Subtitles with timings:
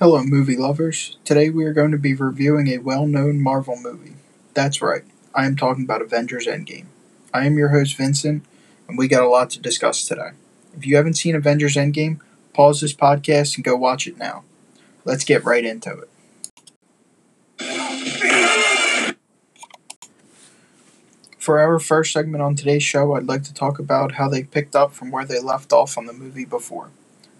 [0.00, 1.16] Hello, movie lovers.
[1.24, 4.14] Today we are going to be reviewing a well known Marvel movie.
[4.52, 6.86] That's right, I am talking about Avengers Endgame.
[7.32, 8.44] I am your host, Vincent,
[8.88, 10.30] and we got a lot to discuss today.
[10.76, 12.18] If you haven't seen Avengers Endgame,
[12.52, 14.42] pause this podcast and go watch it now.
[15.04, 16.10] Let's get right into it.
[21.38, 24.74] For our first segment on today's show, I'd like to talk about how they picked
[24.74, 26.90] up from where they left off on the movie before.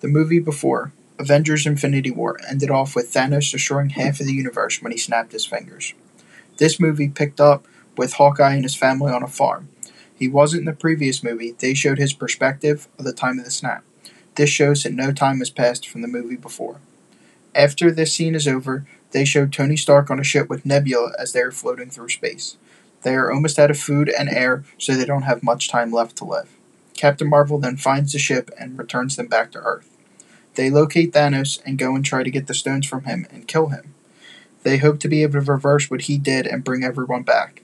[0.00, 4.80] The movie before, Avengers Infinity War, ended off with Thanos destroying half of the universe
[4.80, 5.94] when he snapped his fingers.
[6.58, 9.68] This movie picked up with Hawkeye and his family on a farm.
[10.14, 13.50] He wasn't in the previous movie, they showed his perspective of the time of the
[13.50, 13.84] snap.
[14.36, 16.80] This shows that no time has passed from the movie before.
[17.54, 21.32] After this scene is over, they showed Tony Stark on a ship with Nebula as
[21.32, 22.56] they are floating through space.
[23.02, 26.16] They are almost out of food and air, so they don't have much time left
[26.16, 26.50] to live.
[26.94, 29.88] Captain Marvel then finds the ship and returns them back to Earth.
[30.58, 33.68] They locate Thanos and go and try to get the stones from him and kill
[33.68, 33.94] him.
[34.64, 37.62] They hope to be able to reverse what he did and bring everyone back.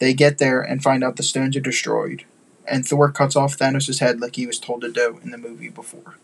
[0.00, 2.24] They get there and find out the stones are destroyed,
[2.66, 5.68] and Thor cuts off Thanos' head like he was told to do in the movie
[5.68, 6.16] before.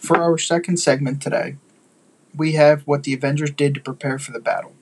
[0.00, 1.56] For our second segment today,
[2.36, 4.74] we have what the Avengers did to prepare for the battle.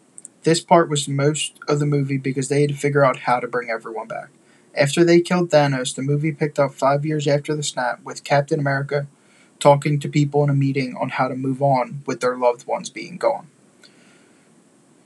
[0.42, 3.46] This part was most of the movie because they had to figure out how to
[3.46, 4.30] bring everyone back.
[4.74, 8.58] After they killed Thanos, the movie picked up five years after the snap with Captain
[8.58, 9.06] America
[9.60, 12.90] talking to people in a meeting on how to move on with their loved ones
[12.90, 13.48] being gone.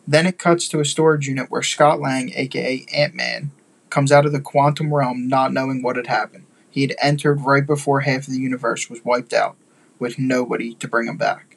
[0.06, 3.50] Then it cuts to a storage unit where Scott Lang, aka Ant Man,
[3.91, 6.47] comes out of the quantum realm not knowing what had happened.
[6.70, 9.56] He had entered right before half of the universe was wiped out,
[9.98, 11.56] with nobody to bring him back.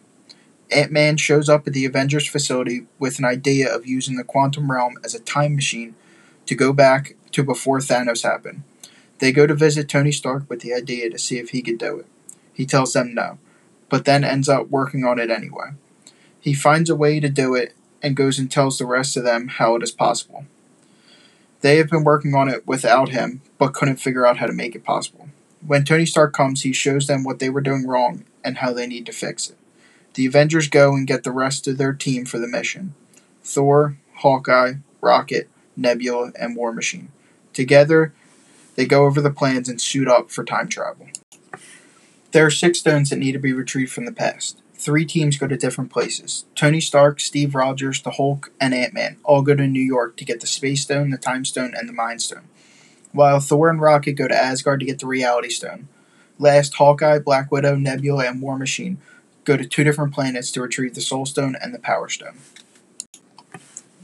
[0.71, 4.71] Ant Man shows up at the Avengers facility with an idea of using the quantum
[4.71, 5.95] realm as a time machine
[6.50, 8.64] to go back to before Thanos happened.
[9.19, 12.00] They go to visit Tony Stark with the idea to see if he could do
[12.00, 12.08] it.
[12.52, 13.38] He tells them no,
[13.88, 15.73] but then ends up working on it anyway.
[16.39, 19.48] He finds a way to do it and goes and tells the rest of them
[19.48, 20.45] how it is possible.
[21.61, 24.73] They have been working on it without him, but couldn't figure out how to make
[24.73, 25.30] it possible.
[25.64, 28.87] When Tony Stark comes, he shows them what they were doing wrong and how they
[28.87, 29.58] need to fix it.
[30.16, 32.95] The Avengers go and get the rest of their team for the mission
[33.43, 35.48] Thor, Hawkeye, Rocket,
[35.80, 37.12] Nebula, and War Machine.
[37.54, 38.14] Together,
[38.76, 41.08] they go over the plans and suit up for time travel.
[42.32, 44.62] There are six stones that need to be retrieved from the past.
[44.76, 46.45] Three teams go to different places.
[46.56, 50.26] Tony Stark, Steve Rogers, the Hulk, and Ant Man all go to New York to
[50.26, 52.48] get the Space Stone, the Time Stone, and the Mind Stone.
[53.11, 55.88] While Thor and Rocket go to Asgard to get the Reality Stone.
[56.38, 59.00] Last, Hawkeye, Black Widow, Nebula, and War Machine
[59.44, 62.38] go to two different planets to retrieve the Soul Stone and the Power Stone.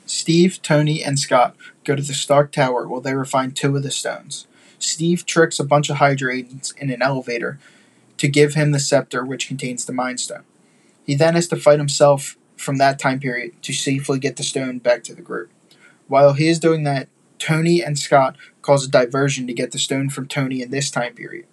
[0.05, 3.91] Steve, Tony, and Scott go to the Stark Tower where they refine two of the
[3.91, 4.47] stones.
[4.77, 7.59] Steve tricks a bunch of Hydra agents in an elevator
[8.17, 10.43] to give him the scepter which contains the Mind Stone.
[11.05, 14.79] He then has to fight himself from that time period to safely get the stone
[14.79, 15.49] back to the group.
[16.07, 17.07] While he is doing that,
[17.39, 21.13] Tony and Scott cause a diversion to get the stone from Tony in this time
[21.13, 21.45] period.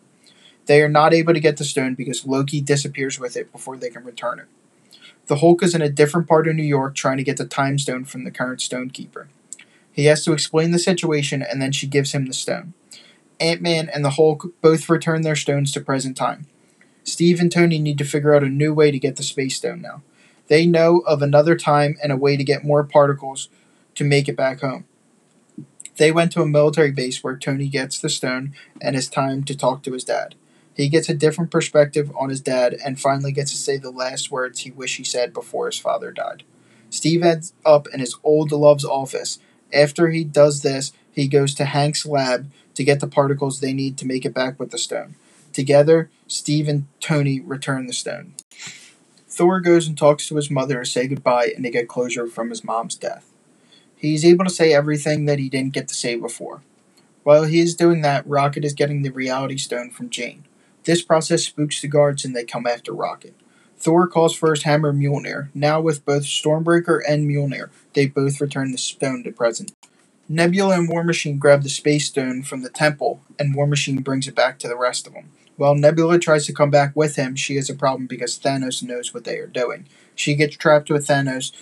[0.67, 3.91] They are not able to get the stone because Loki disappears with it before they
[3.91, 4.47] can return it.
[5.27, 7.79] The Hulk is in a different part of New York trying to get the time
[7.79, 9.29] stone from the current stonekeeper.
[9.93, 12.75] He has to explain the situation and then she gives him the stone.
[13.39, 16.47] Ant Man and the Hulk both return their stones to present time.
[17.05, 19.83] Steve and Tony need to figure out a new way to get the Space Stone
[19.83, 20.03] now.
[20.49, 23.49] They know of another time and a way to get more particles
[23.95, 24.85] to make it back home.
[25.97, 29.57] They went to a military base where Tony gets the stone and it's time to
[29.57, 30.35] talk to his dad.
[30.75, 34.31] He gets a different perspective on his dad and finally gets to say the last
[34.31, 36.45] words he wished he said before his father died.
[36.91, 39.39] Steve ends up in his old love's office.
[39.73, 43.99] After he does this, he goes to Hank's lab to get the particles they need
[43.99, 45.15] to make it back with the stone.
[45.53, 48.35] Together, Steve and Tony return the stone.
[49.29, 52.51] Thor goes and talks to his mother to say goodbye and to get closure from
[52.51, 53.31] his mom's death.
[53.97, 56.63] He's able to say everything that he didn't get to say before.
[57.23, 60.45] While he is doing that, Rocket is getting the reality stone from Jane.
[60.85, 63.35] This process spooks the guards and they come after Rocket.
[63.77, 65.49] Thor calls for his hammer Mjolnir.
[65.55, 69.73] Now, with both Stormbreaker and Mjolnir, they both return the stone to present.
[70.29, 74.29] Nebula and War Machine grab the Space Stone from the temple, and War Machine brings
[74.29, 75.31] it back to the rest of them.
[75.57, 79.13] While Nebula tries to come back with him, she has a problem because Thanos knows
[79.13, 79.87] what they are doing.
[80.15, 81.53] She gets trapped with Thanos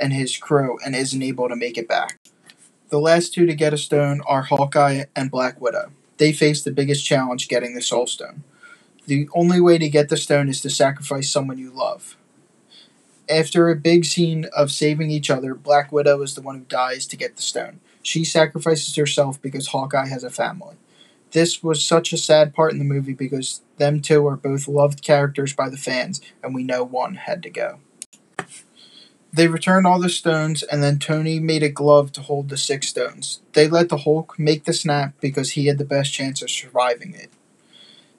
[0.00, 2.18] and his crew and isn't able to make it back.
[2.88, 5.92] The last two to get a stone are Hawkeye and Black Widow.
[6.18, 8.42] They face the biggest challenge getting the Soul Stone.
[9.06, 12.16] The only way to get the stone is to sacrifice someone you love.
[13.28, 17.06] After a big scene of saving each other, Black Widow is the one who dies
[17.06, 17.80] to get the stone.
[18.02, 20.76] She sacrifices herself because Hawkeye has a family.
[21.32, 25.02] This was such a sad part in the movie because them two are both loved
[25.02, 27.78] characters by the fans, and we know one had to go.
[29.32, 32.88] They returned all the stones, and then Tony made a glove to hold the six
[32.88, 33.40] stones.
[33.52, 37.14] They let the Hulk make the snap because he had the best chance of surviving
[37.14, 37.30] it.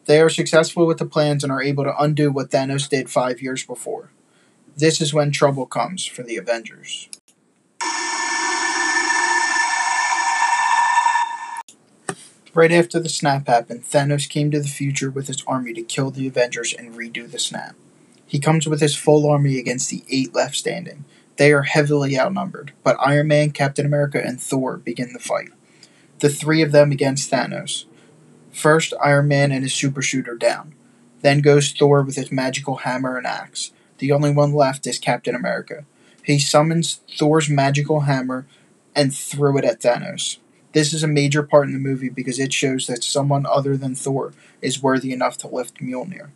[0.07, 3.42] They are successful with the plans and are able to undo what Thanos did five
[3.42, 4.09] years before.
[4.75, 7.09] This is when trouble comes for the Avengers.
[12.54, 16.09] Right after the snap happened, Thanos came to the future with his army to kill
[16.09, 17.75] the Avengers and redo the snap.
[18.25, 21.04] He comes with his full army against the eight left standing.
[21.36, 25.50] They are heavily outnumbered, but Iron Man, Captain America, and Thor begin the fight.
[26.19, 27.86] The three of them against Thanos.
[28.57, 30.74] First, Iron Man and his super are down.
[31.21, 33.71] Then goes Thor with his magical hammer and axe.
[34.00, 35.86] The only one left is Captain America.
[36.24, 38.48] He summons Thor's magical hammer
[38.95, 40.39] and threw it at Thanos.
[40.74, 43.94] This is a major part in the movie because it shows that someone other than
[43.94, 46.30] Thor is worthy enough to lift Mjolnir.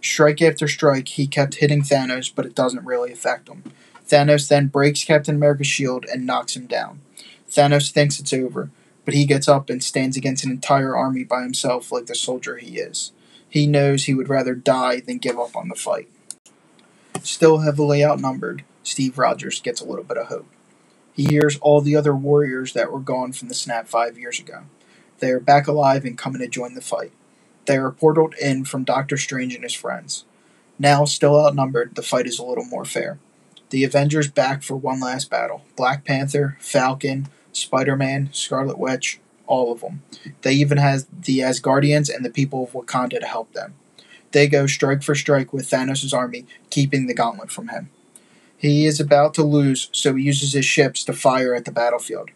[0.00, 3.64] Strike after strike, he kept hitting Thanos, but it doesn't really affect him.
[4.08, 7.00] Thanos then breaks Captain America's shield and knocks him down.
[7.50, 8.70] Thanos thinks it's over,
[9.04, 12.56] but he gets up and stands against an entire army by himself like the soldier
[12.56, 13.12] he is.
[13.48, 16.08] He knows he would rather die than give up on the fight.
[17.22, 20.46] Still heavily outnumbered, Steve Rogers gets a little bit of hope.
[21.12, 24.64] He hears all the other warriors that were gone from the snap five years ago.
[25.20, 27.12] They are back alive and coming to join the fight.
[27.66, 30.24] They are portaled in from Doctor Strange and his friends.
[30.78, 33.18] Now, still outnumbered, the fight is a little more fair.
[33.70, 35.64] The Avengers back for one last battle.
[35.76, 40.02] Black Panther, Falcon, Spider Man, Scarlet Witch, all of them.
[40.42, 43.74] They even have the Asgardians and the people of Wakanda to help them.
[44.32, 47.90] They go strike for strike with Thanos' army, keeping the gauntlet from him.
[48.56, 52.30] He is about to lose, so he uses his ships to fire at the battlefield.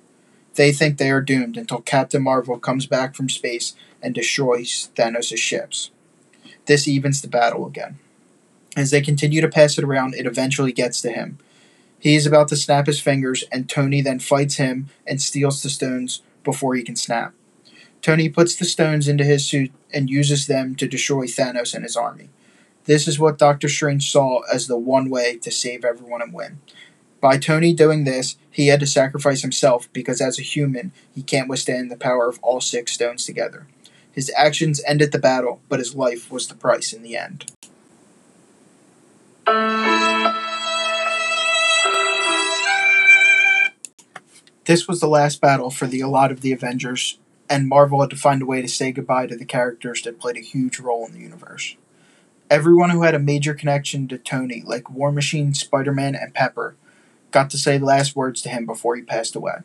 [0.54, 5.38] They think they are doomed until Captain Marvel comes back from space and destroys Thanos'
[5.38, 5.90] ships.
[6.66, 7.98] This evens the battle again.
[8.76, 11.38] As they continue to pass it around, it eventually gets to him.
[12.00, 15.70] He is about to snap his fingers, and Tony then fights him and steals the
[15.70, 17.34] stones before he can snap.
[18.00, 21.96] Tony puts the stones into his suit and uses them to destroy Thanos and his
[21.96, 22.28] army.
[22.84, 26.60] This is what Doctor Strange saw as the one way to save everyone and win.
[27.20, 31.48] By Tony doing this, he had to sacrifice himself because as a human, he can't
[31.48, 33.66] withstand the power of all six stones together.
[34.12, 37.46] His actions ended the battle, but his life was the price in the end.
[44.68, 47.18] This was the last battle for the lot of the Avengers,
[47.48, 50.36] and Marvel had to find a way to say goodbye to the characters that played
[50.36, 51.74] a huge role in the universe.
[52.50, 56.76] Everyone who had a major connection to Tony, like War Machine, Spider Man, and Pepper,
[57.30, 59.60] got to say the last words to him before he passed away.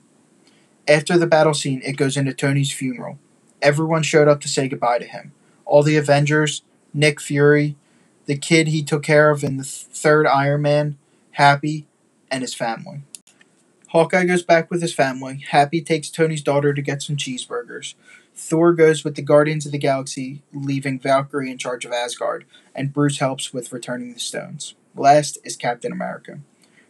[0.88, 3.20] After the battle scene, it goes into Tony's funeral.
[3.62, 5.34] Everyone showed up to say goodbye to him.
[5.66, 6.62] All the Avengers,
[6.94, 7.76] Nick Fury,
[8.26, 10.98] the kid he took care of in the third Iron Man,
[11.32, 11.88] Happy,
[12.32, 13.02] and his family.
[13.94, 15.46] Hawkeye goes back with his family.
[15.50, 17.94] Happy takes Tony's daughter to get some cheeseburgers.
[18.34, 22.92] Thor goes with the Guardians of the Galaxy, leaving Valkyrie in charge of Asgard, and
[22.92, 24.74] Bruce helps with returning the stones.
[24.96, 26.40] Last is Captain America.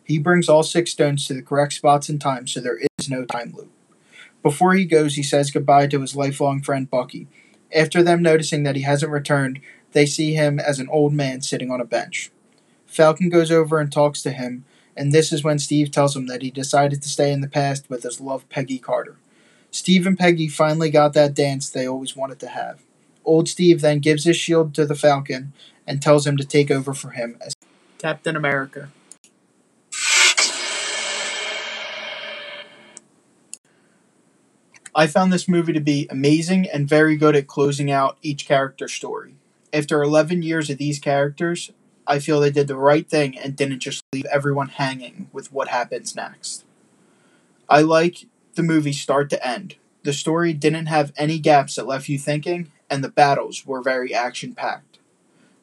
[0.05, 3.25] He brings all six stones to the correct spots in time, so there is no
[3.25, 3.73] time loop.
[4.41, 7.27] Before he goes, he says goodbye to his lifelong friend Bucky.
[7.75, 9.59] After them noticing that he hasn't returned,
[9.91, 12.31] they see him as an old man sitting on a bench.
[12.85, 14.63] Falcon goes over and talks to him,
[14.95, 17.89] and this is when Steve tells him that he decided to stay in the past
[17.89, 19.17] with his love Peggy Carter.
[19.71, 22.81] Steve and Peggy finally got that dance they always wanted to have.
[23.25, 25.53] Old Steve then gives his shield to the Falcon
[25.87, 27.55] and tells him to take over for him as
[27.97, 28.89] Captain America.
[34.95, 38.93] I found this movie to be amazing and very good at closing out each character's
[38.93, 39.33] story.
[39.73, 41.71] After 11 years of these characters,
[42.05, 45.69] I feel they did the right thing and didn't just leave everyone hanging with what
[45.69, 46.65] happens next.
[47.69, 49.75] I like the movie start to end.
[50.03, 54.13] The story didn't have any gaps that left you thinking, and the battles were very
[54.13, 54.99] action packed.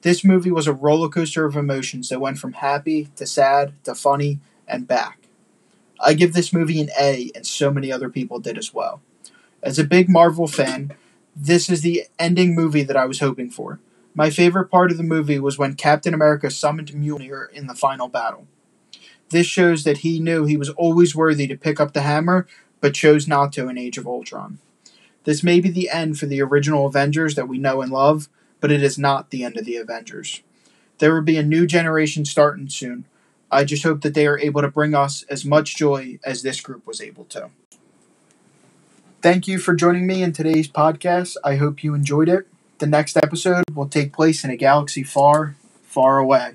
[0.03, 3.95] This movie was a roller coaster of emotions that went from happy to sad to
[3.95, 5.19] funny and back.
[6.01, 9.03] I give this movie an A, and so many other people did as well.
[9.63, 10.93] As a big Marvel fan,
[11.37, 13.79] this is the ending movie that I was hoping for.
[14.15, 18.09] My favorite part of the movie was when Captain America summoned Mjolnir in the final
[18.09, 18.47] battle.
[19.31, 22.47] This shows that he knew he was always worthy to pick up the hammer
[22.81, 24.59] but chose not to in Age of Ultron.
[25.25, 28.73] This may be the end for the original Avengers that we know and love, but
[28.73, 30.43] it is not the end of the Avengers.
[30.99, 33.05] There will be a new generation starting soon.
[33.51, 36.61] I just hope that they are able to bring us as much joy as this
[36.61, 37.51] group was able to.
[39.23, 41.37] Thank you for joining me in today's podcast.
[41.45, 42.50] I hope you enjoyed it.
[42.81, 46.55] The next episode will take place in a galaxy far, far away.